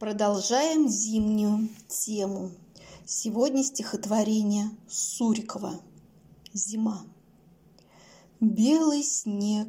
[0.00, 2.50] Продолжаем зимнюю тему.
[3.06, 5.80] Сегодня стихотворение Сурикова
[6.52, 7.02] «Зима».
[8.40, 9.68] Белый снег,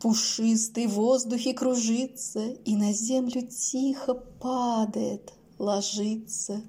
[0.00, 6.62] пушистый в воздухе кружится И на землю тихо падает, ложится.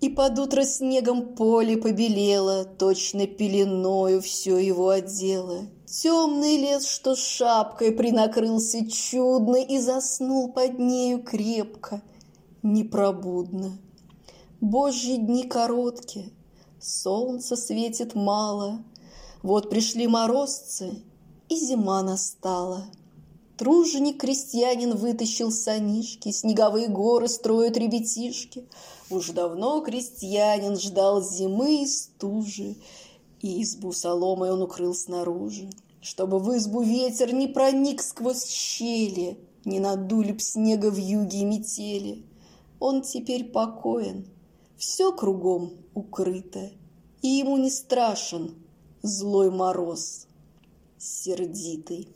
[0.00, 5.66] И под утро снегом поле побелело, Точно пеленою все его одело.
[5.86, 12.02] Темный лес, что шапкой принакрылся чудно И заснул под нею крепко—
[12.64, 13.78] непробудно.
[14.60, 16.30] Божьи дни короткие,
[16.80, 18.82] солнце светит мало,
[19.42, 21.02] Вот пришли морозцы,
[21.50, 22.86] и зима настала.
[23.56, 28.64] Труженик-крестьянин вытащил санишки, Снеговые горы строят ребятишки.
[29.10, 32.74] Уж давно крестьянин ждал зимы и стужи,
[33.42, 39.78] И избу соломой он укрыл снаружи, Чтобы в избу ветер не проник сквозь щели, Не
[39.78, 42.24] надули б снега в юге и метели.
[42.80, 44.26] Он теперь покоен,
[44.76, 46.70] все кругом укрыто,
[47.22, 48.56] И ему не страшен
[49.02, 50.26] злой мороз,
[50.98, 52.08] сердитый.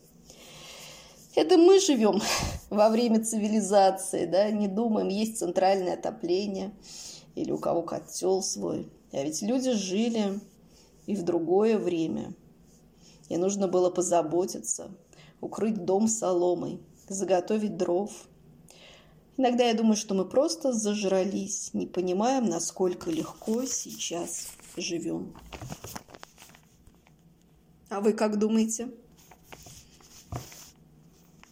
[1.39, 2.20] Это мы живем
[2.69, 6.72] во время цивилизации, да, не думаем, есть центральное отопление
[7.36, 8.89] или у кого котел свой.
[9.12, 10.41] А ведь люди жили
[11.06, 12.34] и в другое время.
[13.28, 14.91] И нужно было позаботиться,
[15.41, 18.11] укрыть дом соломой, заготовить дров–
[19.36, 25.33] Иногда я думаю, что мы просто зажрались, не понимаем, насколько легко сейчас живем.
[27.89, 28.89] А вы как думаете?